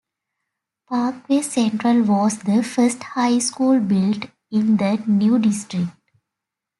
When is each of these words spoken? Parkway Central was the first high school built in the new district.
Parkway 0.89 1.43
Central 1.43 2.01
was 2.01 2.39
the 2.39 2.63
first 2.63 3.03
high 3.03 3.37
school 3.37 3.79
built 3.79 4.25
in 4.49 4.77
the 4.77 4.95
new 5.05 5.37
district. 5.37 5.91